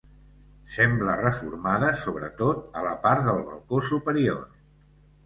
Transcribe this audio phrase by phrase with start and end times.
[0.75, 4.41] Sembla reformada sobretot a la part del balcó superior.